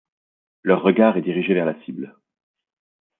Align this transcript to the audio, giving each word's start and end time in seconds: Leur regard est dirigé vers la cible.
Leur 0.63 0.81
regard 0.81 1.17
est 1.17 1.21
dirigé 1.21 1.53
vers 1.53 1.67
la 1.67 1.79
cible. 1.85 2.17